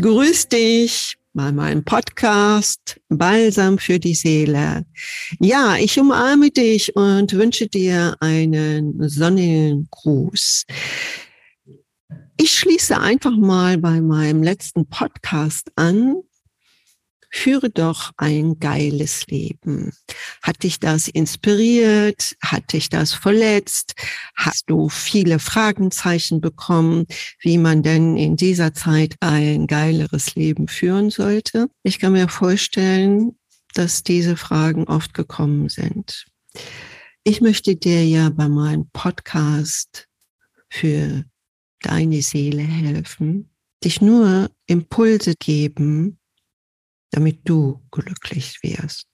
[0.00, 4.86] Grüß dich bei meinem Podcast Balsam für die Seele.
[5.40, 10.66] Ja, ich umarme dich und wünsche dir einen sonnigen Gruß.
[12.36, 16.22] Ich schließe einfach mal bei meinem letzten Podcast an
[17.30, 19.92] führe doch ein geiles Leben.
[20.42, 22.36] Hat dich das inspiriert?
[22.42, 23.94] Hat dich das verletzt?
[24.34, 27.06] Hast du viele Fragenzeichen bekommen,
[27.40, 31.68] wie man denn in dieser Zeit ein geileres Leben führen sollte?
[31.82, 33.36] Ich kann mir vorstellen,
[33.74, 36.26] dass diese Fragen oft gekommen sind.
[37.24, 40.08] Ich möchte dir ja bei meinem Podcast
[40.70, 41.24] für
[41.80, 43.50] deine Seele helfen,
[43.84, 46.17] dich nur Impulse geben,
[47.10, 49.08] damit du glücklich wirst.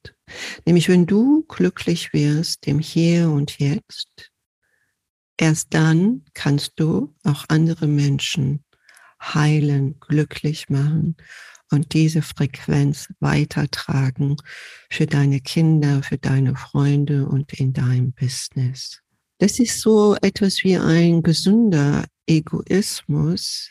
[0.64, 4.32] Nämlich wenn du glücklich wirst im Hier und Jetzt,
[5.38, 8.64] erst dann kannst du auch andere Menschen
[9.22, 11.16] heilen, glücklich machen
[11.70, 14.36] und diese Frequenz weitertragen
[14.90, 19.00] für deine Kinder, für deine Freunde und in deinem Business.
[19.38, 23.70] Das ist so etwas wie ein gesunder Egoismus,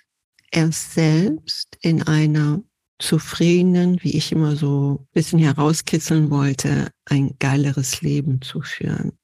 [0.51, 2.61] erst selbst in einer
[2.99, 9.17] zufriedenen, wie ich immer so ein bisschen herauskitzeln wollte, ein geileres Leben zu führen.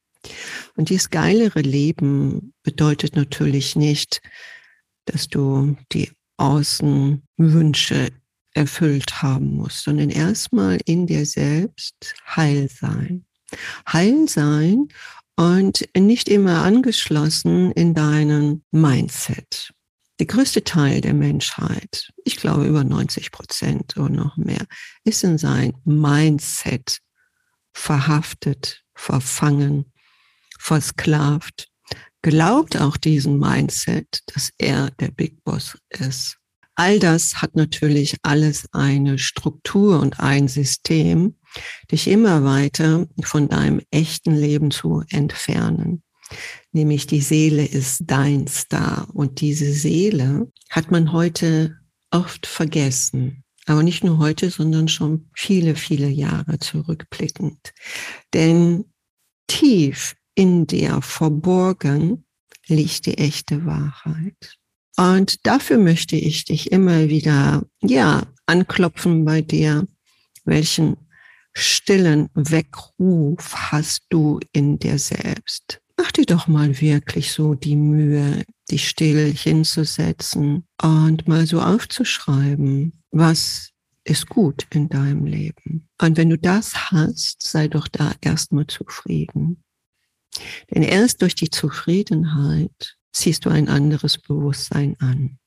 [0.75, 4.21] Und dieses geilere Leben bedeutet natürlich nicht,
[5.05, 8.09] dass du die Außenwünsche
[8.53, 13.25] erfüllt haben musst, sondern erstmal in dir selbst heil sein.
[13.87, 14.87] Heil sein
[15.35, 19.73] und nicht immer angeschlossen in deinen Mindset
[20.19, 24.65] der größte Teil der Menschheit, ich glaube über 90 Prozent oder noch mehr,
[25.05, 26.99] ist in sein Mindset
[27.73, 29.93] verhaftet, verfangen,
[30.59, 31.69] versklavt,
[32.21, 36.37] glaubt auch diesen Mindset, dass er der Big Boss ist.
[36.75, 41.37] All das hat natürlich alles eine Struktur und ein System,
[41.91, 46.03] dich immer weiter von deinem echten Leben zu entfernen
[46.71, 49.07] nämlich die Seele ist dein Star.
[49.13, 51.77] Und diese Seele hat man heute
[52.11, 53.43] oft vergessen.
[53.65, 57.73] Aber nicht nur heute, sondern schon viele, viele Jahre zurückblickend.
[58.33, 58.85] Denn
[59.47, 62.25] tief in dir verborgen
[62.67, 64.57] liegt die echte Wahrheit.
[64.97, 69.87] Und dafür möchte ich dich immer wieder, ja, anklopfen bei dir.
[70.45, 70.97] Welchen
[71.53, 75.81] stillen Weckruf hast du in dir selbst?
[76.01, 83.03] Mach dir doch mal wirklich so die Mühe, dich still hinzusetzen und mal so aufzuschreiben,
[83.11, 83.71] was
[84.05, 85.89] ist gut in deinem Leben.
[86.01, 89.61] Und wenn du das hast, sei doch da erstmal zufrieden.
[90.73, 95.37] Denn erst durch die Zufriedenheit ziehst du ein anderes Bewusstsein an.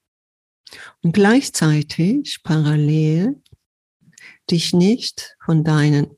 [1.01, 3.41] Und gleichzeitig parallel
[4.51, 6.09] dich nicht von deinen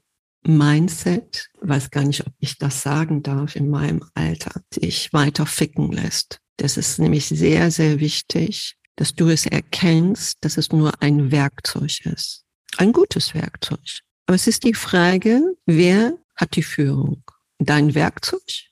[0.46, 5.90] Mindset, weiß gar nicht, ob ich das sagen darf in meinem Alter, sich weiter ficken
[5.90, 6.38] lässt.
[6.58, 12.04] Das ist nämlich sehr, sehr wichtig, dass du es erkennst, dass es nur ein Werkzeug
[12.06, 12.44] ist.
[12.76, 14.00] Ein gutes Werkzeug.
[14.26, 17.22] Aber es ist die Frage, wer hat die Führung?
[17.58, 18.70] Dein Werkzeug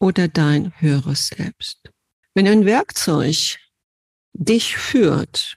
[0.00, 1.90] oder dein höheres Selbst?
[2.34, 3.58] Wenn ein Werkzeug
[4.32, 5.56] dich führt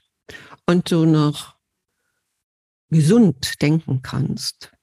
[0.66, 1.56] und du noch
[2.90, 4.75] gesund denken kannst,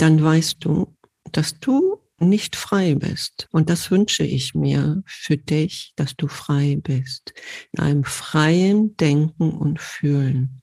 [0.00, 0.94] dann weißt du,
[1.32, 3.48] dass du nicht frei bist.
[3.50, 7.34] Und das wünsche ich mir für dich, dass du frei bist.
[7.72, 10.62] In einem freien Denken und Fühlen.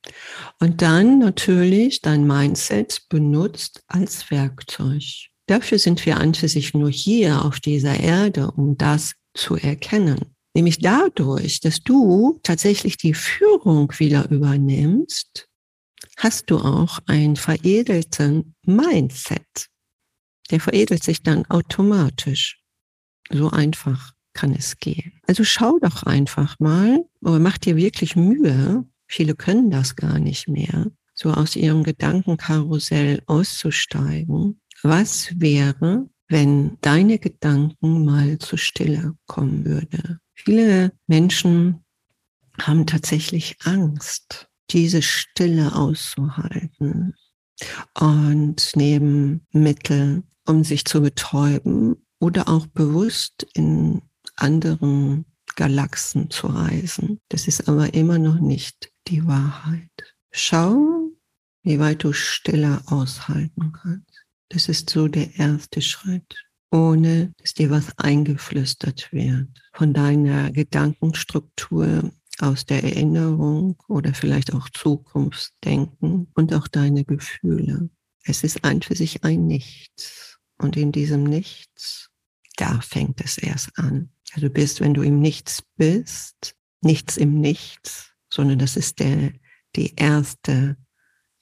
[0.59, 5.03] Und dann natürlich dein Mindset benutzt als Werkzeug.
[5.47, 10.35] Dafür sind wir an für sich nur hier auf dieser Erde, um das zu erkennen.
[10.55, 15.48] Nämlich dadurch, dass du tatsächlich die Führung wieder übernimmst,
[16.19, 19.69] hast du auch einen veredelten Mindset.
[20.51, 22.61] Der veredelt sich dann automatisch.
[23.31, 25.13] So einfach kann es gehen.
[25.27, 28.85] Also schau doch einfach mal, aber mach dir wirklich Mühe.
[29.07, 34.59] Viele können das gar nicht mehr, so aus ihrem Gedankenkarussell auszusteigen.
[34.83, 40.19] Was wäre, wenn deine Gedanken mal zur Stille kommen würde?
[40.33, 41.85] Viele Menschen
[42.59, 47.15] haben tatsächlich Angst diese Stille auszuhalten
[47.99, 54.01] und nehmen Mittel, um sich zu betäuben oder auch bewusst in
[54.35, 55.25] anderen
[55.55, 57.19] Galaxen zu reisen.
[57.29, 59.89] Das ist aber immer noch nicht die Wahrheit.
[60.31, 61.09] Schau,
[61.63, 64.25] wie weit du Stille aushalten kannst.
[64.49, 66.35] Das ist so der erste Schritt,
[66.71, 72.11] ohne dass dir was eingeflüstert wird von deiner Gedankenstruktur
[72.41, 77.89] aus der Erinnerung oder vielleicht auch Zukunftsdenken und auch deine Gefühle.
[78.23, 80.37] Es ist ein für sich ein Nichts.
[80.57, 82.09] Und in diesem Nichts,
[82.57, 84.09] da fängt es erst an.
[84.33, 89.33] Also du bist, wenn du im Nichts bist, nichts im Nichts, sondern das ist der,
[89.75, 90.77] die erste,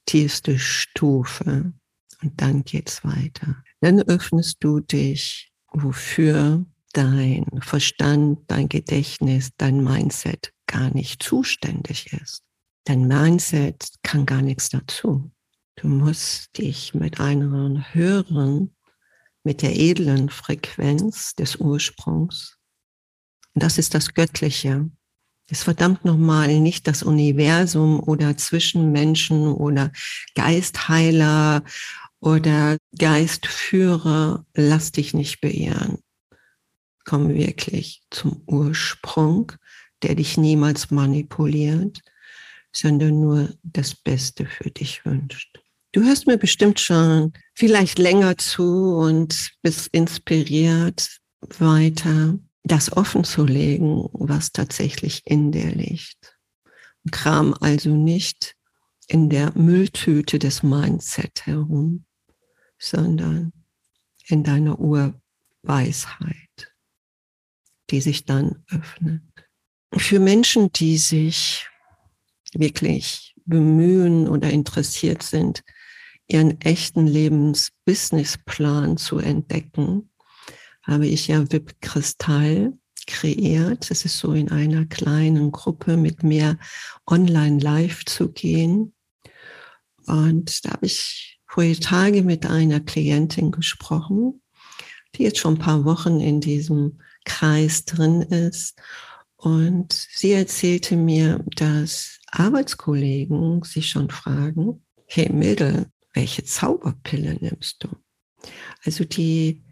[0.05, 1.73] tiefste Stufe.
[2.21, 3.63] Und dann geht's weiter.
[3.81, 12.43] Dann öffnest du dich, wofür dein Verstand, dein Gedächtnis, dein Mindset gar nicht zuständig ist.
[12.83, 15.31] Dein Mindset kann gar nichts dazu.
[15.75, 18.75] Du musst dich mit einer höheren,
[19.43, 22.57] mit der edlen Frequenz des Ursprungs,
[23.57, 24.87] und das ist das Göttliche,
[25.49, 29.91] ist verdammt nochmal nicht das Universum oder Zwischenmenschen oder
[30.35, 31.63] Geistheiler
[32.19, 35.97] oder Geistführer, lass dich nicht beirren.
[37.03, 39.53] Komm wirklich zum Ursprung,
[40.03, 42.01] der dich niemals manipuliert,
[42.71, 45.59] sondern nur das Beste für dich wünscht.
[45.91, 51.17] Du hörst mir bestimmt schon vielleicht länger zu und bist inspiriert,
[51.59, 56.37] weiter das offen zu legen, was tatsächlich in dir liegt.
[57.11, 58.55] Kram also nicht
[59.07, 62.05] in der Mülltüte des Mindset herum,
[62.77, 63.53] sondern
[64.27, 66.73] in deiner Urweisheit,
[67.89, 69.23] die sich dann öffnet.
[69.95, 71.67] Für Menschen, die sich
[72.53, 75.63] wirklich bemühen oder interessiert sind,
[76.27, 80.09] ihren echten Lebensbusinessplan zu entdecken,
[80.83, 82.73] habe ich ja VIP Kristall
[83.07, 83.89] kreiert.
[83.89, 86.57] Es ist so in einer kleinen Gruppe mit mehr
[87.05, 88.93] online live zu gehen.
[90.05, 94.41] Und da habe ich vor Tage mit einer Klientin gesprochen,
[95.15, 98.79] die jetzt schon ein paar Wochen in diesem Kreis drin ist.
[99.47, 107.87] Und sie erzählte mir, dass Arbeitskollegen sich schon fragen, hey Mädel, welche Zauberpille nimmst du?
[108.83, 109.63] Also die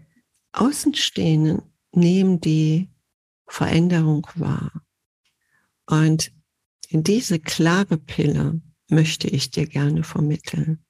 [0.54, 1.62] Außenstehenden
[1.92, 2.90] nehmen die
[3.48, 4.72] Veränderung wahr.
[5.88, 6.32] Und
[6.90, 10.86] diese klare Pille möchte ich dir gerne vermitteln.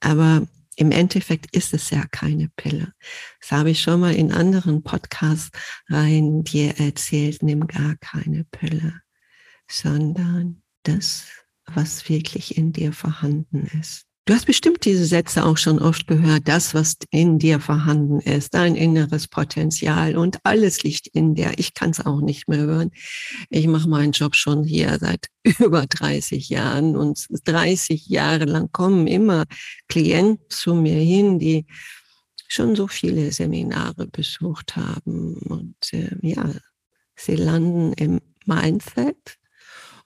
[0.00, 2.92] Aber im Endeffekt ist es ja keine Pille.
[3.40, 5.50] Das habe ich schon mal in anderen Podcasts
[5.88, 9.00] rein dir erzählt, nimm gar keine Pille,
[9.70, 11.28] sondern das,
[11.66, 14.06] was wirklich in dir vorhanden ist.
[14.24, 18.54] Du hast bestimmt diese Sätze auch schon oft gehört, das, was in dir vorhanden ist,
[18.54, 21.54] dein inneres Potenzial und alles liegt in dir.
[21.56, 22.92] Ich kann es auch nicht mehr hören.
[23.50, 25.26] Ich mache meinen Job schon hier seit
[25.58, 29.44] über 30 Jahren und 30 Jahre lang kommen immer
[29.88, 31.66] Klienten zu mir hin, die
[32.46, 36.48] schon so viele Seminare besucht haben und äh, ja,
[37.16, 39.38] sie landen im Mindset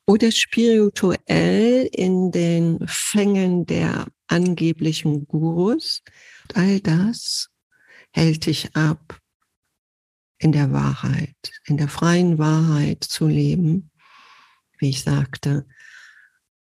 [0.06, 6.02] oder spirituell in den Fängen der angeblichen Gurus.
[6.54, 7.48] All das
[8.12, 9.20] hält dich ab,
[10.38, 13.90] in der Wahrheit, in der freien Wahrheit zu leben.
[14.78, 15.66] Wie ich sagte,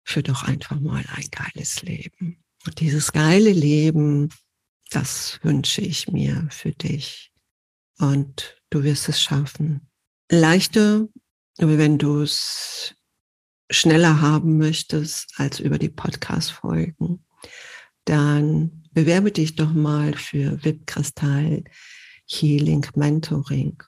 [0.04, 2.42] für doch einfach mal ein geiles Leben.
[2.66, 4.28] Und dieses geile Leben,
[4.90, 7.32] das wünsche ich mir für dich.
[7.98, 9.88] Und du wirst es schaffen.
[10.30, 11.08] Leichter,
[11.58, 12.94] wenn du es
[13.72, 17.24] schneller haben möchtest als über die Podcast-Folgen,
[18.04, 21.64] dann bewerbe dich doch mal für VIP Kristall
[22.26, 23.82] Healing Mentoring.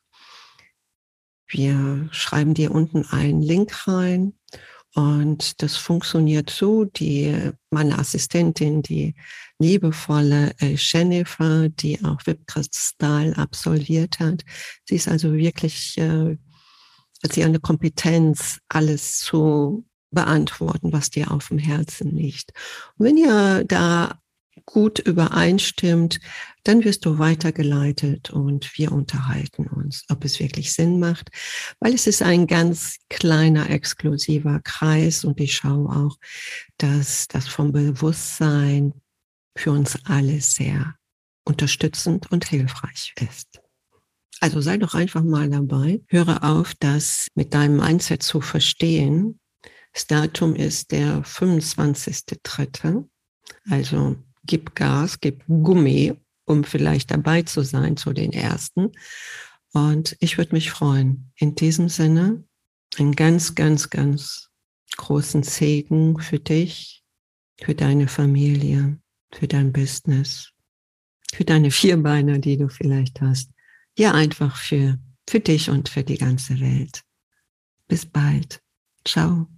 [1.47, 4.35] Wir schreiben dir unten einen Link rein
[4.95, 9.15] und das funktioniert so, die, meine Assistentin, die
[9.59, 14.45] liebevolle äh, Jennifer, die auch VIP Kristall absolviert hat,
[14.89, 16.37] sie ist also wirklich äh,
[17.33, 22.53] sie eine Kompetenz, alles zu beantworten, was dir auf dem Herzen liegt.
[22.97, 24.19] Und wenn ihr da
[24.67, 26.21] gut übereinstimmt,
[26.63, 31.31] dann wirst du weitergeleitet und wir unterhalten uns, ob es wirklich Sinn macht,
[31.81, 36.19] weil es ist ein ganz kleiner, exklusiver Kreis und ich schaue auch,
[36.79, 38.95] dass das vom Bewusstsein
[39.57, 40.95] für uns alle sehr
[41.45, 43.64] unterstützend und hilfreich ist.
[44.41, 46.01] Also sei doch einfach mal dabei.
[46.09, 49.41] Höre auf, das mit deinem Mindset zu verstehen.
[49.93, 53.09] Das Datum ist der 25.3.
[53.71, 56.15] Also gib Gas, gib Gummi,
[56.45, 58.93] um vielleicht dabei zu sein zu den ersten.
[59.73, 61.33] Und ich würde mich freuen.
[61.37, 62.45] In diesem Sinne,
[62.99, 64.51] einen ganz, ganz, ganz
[64.97, 67.03] großen Segen für dich,
[67.61, 68.99] für deine Familie,
[69.33, 70.51] für dein Business,
[71.33, 73.54] für deine Vierbeiner, die du vielleicht hast
[73.97, 74.99] ja einfach für,
[75.29, 77.03] für dich und für die ganze Welt.
[77.89, 78.61] Bis bald.
[79.05, 79.49] Ciao.